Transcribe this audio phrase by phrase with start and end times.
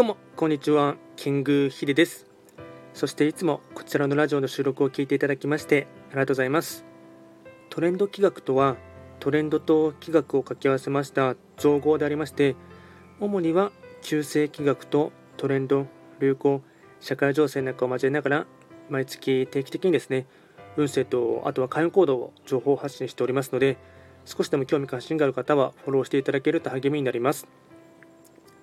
[0.00, 0.96] どうもこんにちは。
[1.16, 2.24] キングヒデです。
[2.94, 6.86] そしていつもこちらのラジオの収録を聞いていただきましてありがとうございます。
[7.68, 8.78] トレンド企画とは
[9.18, 12.56] トレンドと企画を掛け合わせました造語でありまして
[13.20, 15.86] 主には旧世企画とトレンド
[16.18, 16.62] 流行
[17.00, 18.46] 社会情勢なんかを交えながら
[18.88, 20.26] 毎月定期的にですね
[20.78, 23.76] 運勢とあとは開運行動を情報発信しておりますので
[24.24, 27.46] 少しでも興味関心がある方はフォローしていただけると励みになります。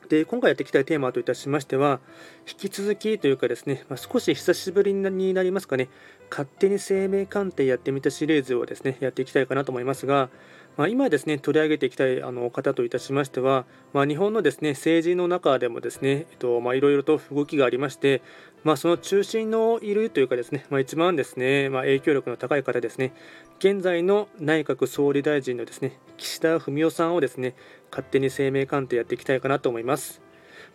[0.09, 1.99] で今回やっていきたいテーマといたしましては
[2.47, 5.89] 引き続きというかですね、まあ、少し久しぶりになりますかね
[6.29, 10.29] 勝手に生命鑑定やってみたシリーズをですねやっていきたいかなと思いますが、
[10.77, 18.21] まあ、今ですね取り上げていきたいあの方といたしましては、まあ、日本のですね政治の中でもですね、えっとまあ、いろいろと動きがありまして、
[18.67, 23.13] まあ、その中心のいるというかですね、まあ、一番ですね、まあ、影響力の高い方ですね
[23.59, 27.55] 現在の内閣総理大臣のですね岸田文雄さんをですね
[27.91, 30.21] 勝手に生命鑑定やっていきたいかなと思います。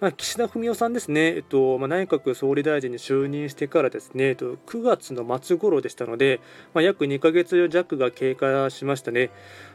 [0.00, 6.40] まあ、岸田文雄さんですね、えっとまあ、内閣総理大臣に就任してからですね、えっと、9月の末頃でしたので、
[6.74, 9.30] まあ、約2ヶ月弱が経過しましたね。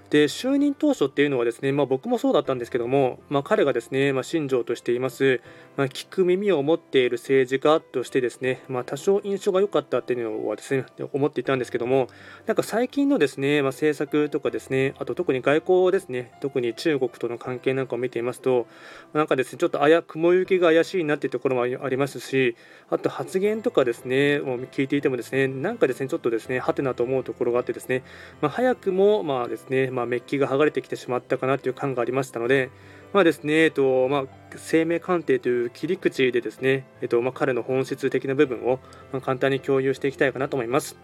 [0.10, 5.42] で就任当初っていうのはですね、まあ、僕もそうだったんですけども、まあ、彼がですね、まあ、信条としています、
[5.76, 12.08] まあ、聞く耳を持っている政治家としてですね、まあ、多少印象が良かったっていうのはですね思っていたんですけども
[12.46, 18.68] なんか最近のですね、まあ、政策とかですねあと特に外交ですね特に中国との関係なんかを見ていますと
[19.14, 22.56] なんかですねちょっとあや雲行きが怪しいなっていうところもありますし
[22.90, 28.04] あと発言とかですねもう聞いていてもですねなんかですねちょっとですねはてなと思うところがあってですね、
[28.42, 32.70] まあ、早くもまあですねまあ、メッキが剥がれてきてしまったかなという感がありましたので、
[33.14, 34.24] まあですねえっとまあ、
[34.56, 38.80] 生命鑑定という切り口でですね、えっとまあ、彼の本質的な部分を
[39.12, 40.98] ま簡単に共有していきたいかなと思います。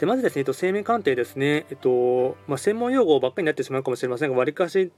[0.00, 4.90] でまずですね、えっと、生命鑑定ですね、えっとまあ、専門用語ばっかりになってしまうかもしれませんが、わりかし、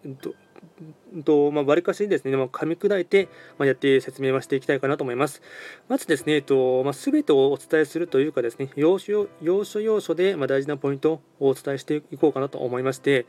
[1.25, 3.29] とまあ、割かしですね、まあ、噛み砕いて、
[3.59, 5.43] まあ、やって説明はしていきたいかなと思います。
[5.89, 13.27] まずですね、えっとまあ、全てをお伝えするというかですね、要所要所要所で、まあ、大事なポイントをお伝えしていこうかなと思いまして、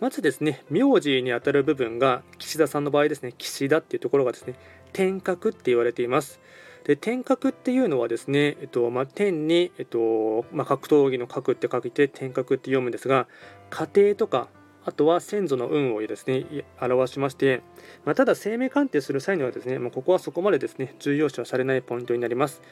[0.00, 4.54] まずですね、名字にあたる部分が、岸田さんの場合ですね、岸田っていうところがですね、
[4.92, 6.40] 天格って言われています。
[6.84, 13.26] で天格っていうのはですね、えっとまあ、天に、えっとまあ、格闘技の格って書いて天格って読むんですが
[13.70, 14.48] 家庭とか
[14.84, 17.62] あとは先祖の運をですね表しまして、
[18.04, 22.62] まあ、ただ生命鑑定する際にはですね、まあ、ここはそこまでですね重要視はされないポイントになります。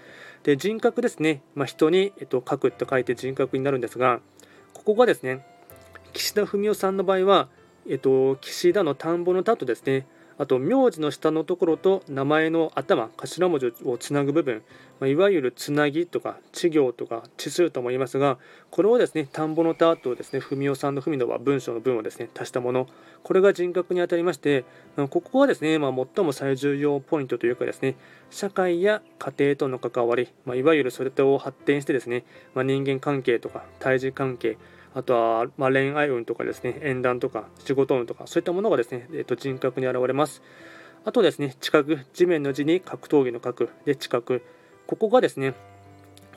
[0.42, 4.20] で人格ですね、まあ、人に、えっと、書くと書いて人格になるんですが、
[4.74, 5.46] ここがですね、
[6.12, 7.48] 岸田文雄さんの場合は、
[7.88, 10.06] えっと、岸田の田んぼの田とですね、
[10.42, 14.60] あと名字の下のところと名前の頭頭文字をつなぐ部分、
[14.98, 18.38] まあ、いわゆるつなぎとか地行とか地数とも言いますが
[18.72, 22.88] これをですね田んぼの田とですね文雄さんの文のは文章の文をですね足したもの。
[23.22, 24.64] これが人格にあたりまして
[24.97, 27.94] ここはですね、まあ、最も最重要ポイントというかですね
[28.31, 32.25] 社会や家庭との関わり、まあ、いわゆるそれと発展してですね、
[32.56, 34.58] ま、人間関係とか対峙関係
[34.94, 40.42] あとは、ま恋愛運とかですね、縁談とか仕事運とか、そういったものがですね、えー、と人格に現れます。
[41.04, 44.22] あとですね、地殻、地面の字に格闘技の格で地殻、
[44.86, 45.54] ここがですね、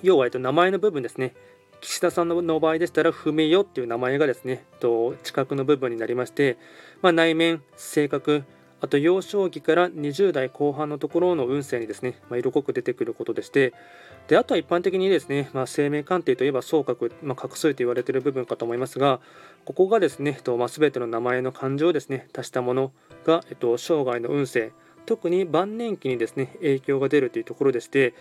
[0.01, 1.35] 要は、えっと、名前の部分ですね、
[1.81, 6.57] 岸田さんの場合でしたら、ふめよっていう名前がですね、と地殻の部分になりまして、
[7.01, 8.43] まあ、内面、性格、
[8.85, 13.73] あと幼少期から20代後半のところの運勢にですね、まあ、色濃く出てくることでして、
[14.27, 19.19] であとは一般的にですね、まあ、生命鑑定といえば総格、まあ、画数と言われている部分かと思いますが、
[19.65, 22.91] ここがですねと、まあ、全ての名前の漢字をですね、足したもの
[23.25, 24.71] が、えっと、生涯の運勢、
[25.05, 28.13] 特に晩年期にですね影響が出るというところでして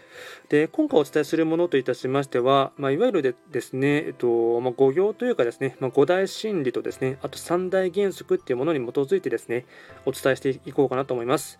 [0.49, 9.67] で今回お伝えするものといたしましては、まあ、いわゆるでですね、えっとまあ、五行というかですね、まあ、五大心理とですねあと三大原則っていうものに基づいてですね
[10.07, 11.59] お伝えしていこうかなと思います。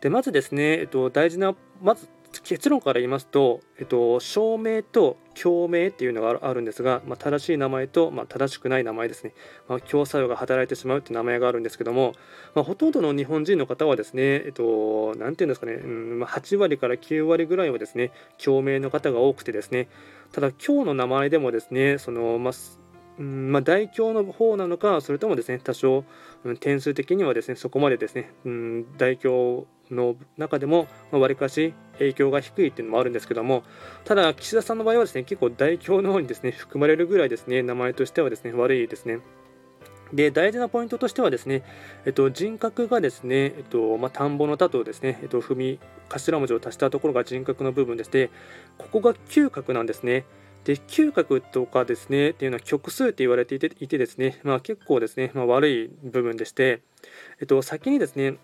[0.00, 2.08] でまずですね、えっと、大事なまず
[2.42, 9.34] 結論から言いますと、えっと、証明と共鳴っていうのがあるんですが、まあ、正しい名前と、まあ、正しくない名前ですね、
[9.68, 12.12] まあ、共作用が働いてしまうっていう名前があるんですけども、
[12.54, 18.12] まあ、ほとんどの日本人の方はですね、えっと、なんていうんですかね、うんま、8割から9割ぐらいはですね、
[18.42, 19.88] 共鳴の方が多くてですね、
[20.32, 22.52] ただ今日の名前でもですね、その、まあ
[23.18, 26.04] うんまあ、大凶の方なのか、それともですね、多少、
[26.44, 33.62] うん、点数的にはですね、そこまでですね、うん、大凶の中でも、わりかし影響が低いっていうのもあるんですけども、
[34.04, 39.20] ただ、岸田さんの場合はですね、結構大凶の方にですね、含まれるぐらいですね、名前としてはですね、悪いですね。
[40.12, 41.64] で大事なポイントとしてはですね、
[42.04, 48.30] えっと、人格がですね、えっとまあ、田んぼの田とですね、えっと、踏み頭文字を足したところが人格の部分でして、
[48.78, 50.24] ここが嗅覚なんですね。
[50.64, 56.80] で嗅覚とかですねっていうのは曲数って言われていていてですね、まあ、結構ですね、まあ、悪い部分でして、
[57.40, 58.38] えっと、先にですね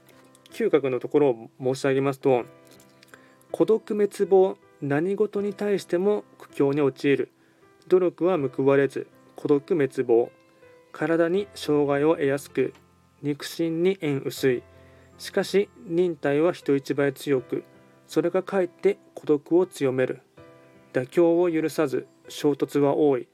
[0.53, 2.45] 嗅覚のところを申し上げますと
[3.51, 7.31] 孤独滅亡何事に対しても苦境に陥る。
[7.89, 9.07] 努力は報われず
[9.37, 10.31] 孤独滅亡。
[10.91, 12.75] 体に障害を得やすく
[13.23, 14.63] 肉親に縁薄い。
[15.19, 17.65] しかし忍耐は人一倍強く。
[18.09, 20.23] それがかえって孤独を強める。
[20.93, 23.29] 妥協を許さず衝突は多い。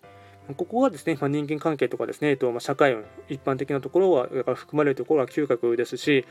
[0.57, 6.25] ここがですね、まあ、人間関係とかですね、えっとまあ、社会運、一般的なところは含まれるところは嗅覚ですし、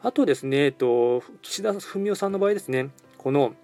[0.00, 3.54] あとですね、えっと、岸田文雄さんの場合ですね、この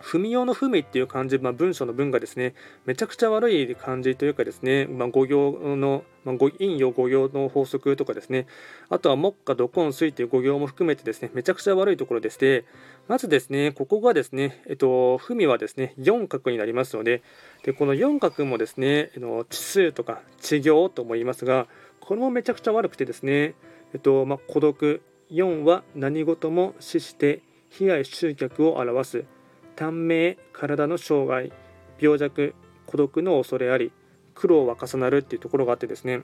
[0.00, 2.54] 文用の文っていう漢字、まあ、文章の文がですね、
[2.86, 8.46] めちゃくちゃ悪い漢字というかですね、まあ、語行の、まあ、陰陽語行の法則とかですね、
[8.90, 12.64] あとは木下土根水という語行も含めてですね、めちゃくちゃ悪いところでして、
[13.08, 17.22] まずですね、ここがですね、えっと、文はですね、4画になりますので、
[17.64, 19.10] でこの4画もですね、
[19.48, 21.66] 地数とか地行とも言いますが、
[22.00, 23.54] これもめちゃくちゃ悪くてですね、
[23.92, 29.37] えっとまあ、孤独、4は何事も死して被害集客を表す。
[29.78, 31.52] 短命体の障害
[32.00, 32.52] 病弱
[32.86, 33.92] 孤独の恐れあり
[34.34, 36.22] 苦労は重なるっていうところがあってですね。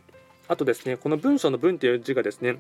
[0.49, 2.57] あとですねこの文章の文という字がですね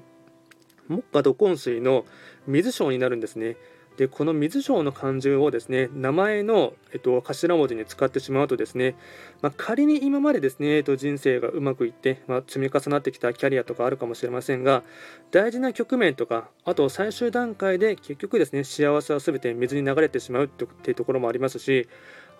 [0.88, 2.04] 木下土根水の
[2.46, 3.56] 水章になるんですね。
[3.96, 8.96] でこの水晶の漢字をですね名前の、えっと、頭文字に使ってしまうとですね、
[9.40, 14.82] まあ、仮に今までですね、えっと、人生がうまくいって、まあ、積み重なってきたキャリアとかあるかもしれませんが
[15.30, 21.88] 大事な局面とかあと最終段階で結局ですね幸せは全て水に流れてしまうっていうところもありますし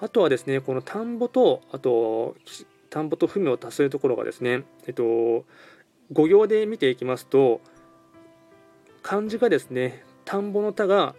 [0.01, 2.37] あとはですねこの田んぼとあと
[2.91, 5.45] 田んぼと文を足すところがですね、えっと、
[6.13, 7.61] 語行で見ていきますと
[9.03, 11.15] 漢字がですね田んぼの田が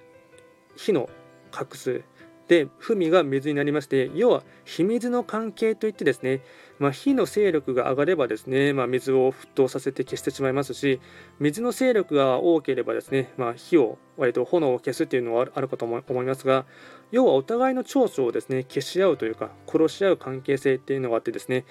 [0.75, 1.09] 火の
[1.53, 2.03] 隠す。
[2.47, 6.41] で文が水になりまして要は秘密の関係といってですね、
[6.77, 11.01] まあ、火の勢力が上がればですね、まあ、水を沸騰させて消してしまいますし
[11.39, 16.65] 水の勢力が多ければですね、まあ、火を割と炎を消すっていうのはあるかと思いますが
[17.11, 21.65] 要はお互いの長所をですね消し合うというか殺し合う関係性っていうのがあってですね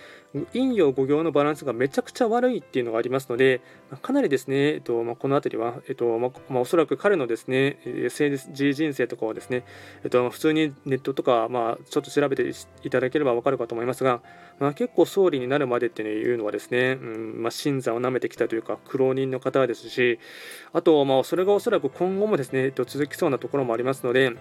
[0.52, 3.60] 陰陽五行のバランスがめちゃくちゃ悪いっていうのがありますので
[4.02, 9.64] かなりですね、えっとまあ、この辺りは、えっとまあ、おそらく彼のですね政治人生とかはですね、
[10.02, 12.50] えっと、普通にネットとか、まあ、ちょっと調べて
[12.82, 14.22] いただければ分かるかと思いますが、
[14.58, 20.18] まあ、結構総理になるまでっていうのはですね、うんまあ、新山を舐めてきたというか苦労人の方ですし
[20.72, 24.36] あと、まあ、それがおそらく今後もですね、えっと、続きそうなところもありますので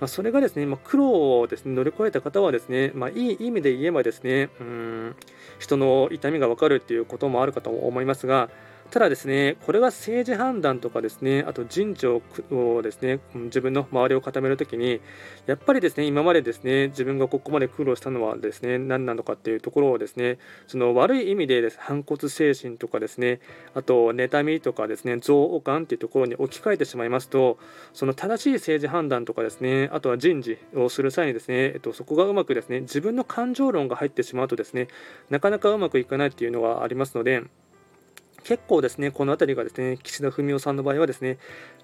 [0.00, 5.16] まあ、それがですね、まあ、苦労をですね乗り越えた方はですね、まあ、いい意味で言えばですねうん
[5.58, 8.50] 人の痛みが分かるっていうこともあるかと思いますが、
[8.90, 15.00] ただですね、これが政治判断とかですね、あと人事をですね、自分の周りを固めるときに、
[15.46, 23.40] やっぱりですね、今までですね、自分がここまで苦労したのはですね、何なのかっていうところをですね、その悪い意味でです、反骨精神とかですね、
[23.74, 27.58] あと妬みとかですね、憎悪感っていうところに置き換えてしまいますと、
[27.92, 34.88] その正しい政治判断とかですね、あとは人事をする際にですね、えっと、そこがうまくですね、自分の感情論が入ってしまうとですね、
[35.30, 37.42] なかなかうまくいかないっていうのがありますので、
[38.46, 41.38] 結構ですね、この辺りがですね、岸田文雄さんの場合はですね、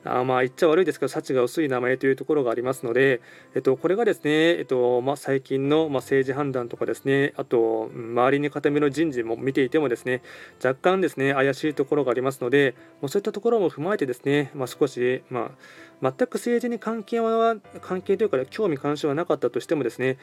[0.05, 3.21] あまあ言っちゃ悪いですけど、幸が薄い名前というところがありますので、
[3.57, 10.23] えっと、これがですね、えっとまあ、最近の、まあ政治判断とかですね、あと、周りに固めの人事も見ていてもですね、
[10.65, 15.51] 若干ですね、怪しいところがありますので、もうそういったところも踏まえてですね、まあ、少し、ま
[16.01, 20.17] あ、全く政治に関係は、関係というか、興味関心はなかったとしてもですね、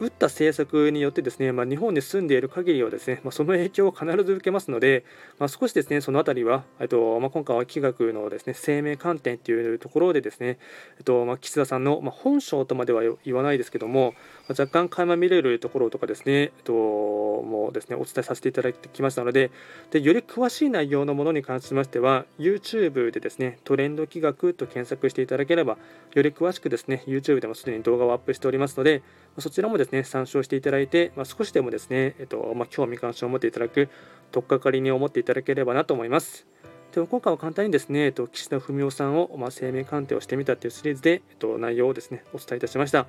[0.00, 5.04] 打った政策によってですね、まあ、日本に住んでいる限りはですね、まあ、その影響を必ず受けますので、
[5.38, 10.58] まあ、少しですねそのあたりは、えっとまあ、今回は気学のですね生命観点というところでですね、
[10.98, 14.14] えっとまあ、岸田さんの、まあ、本性とまでは言わないですけども、
[14.48, 19.52] まあ、若干垣間見れるところとかですね、えっと、もうですねお伝えさせていただきましたので
[19.92, 25.78] でより詳しい内容のものに関しましては YouTube でですねトレンド気学と検索していただければ
[26.14, 29.02] より詳しくですね YouTube でもすでに動画をアップしておりますので
[29.38, 33.88] そちらもですね参照していただいて、まあ、少しでもですね、えっとまあ、興味関心を持っていただく、
[34.30, 36.46] 取っかかりに思っていただければなと思います。
[36.92, 43.06] では今回は簡単にですね、えっと、岸田文雄さんを、まあ、生命鑑定をしてみたというシリーズで、えっと、内容をですね、お伝えいたしました。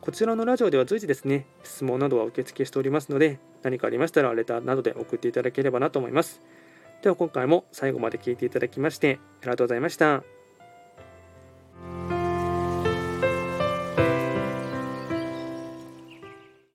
[0.00, 6.40] こちらのラジオでは随時ですね、質問などは受付しておりますので、何かありましたらレターなどで送っていただければなと思います。
[7.02, 10.37] では今回も最後まで聴いていただきまして、ありがとうございました。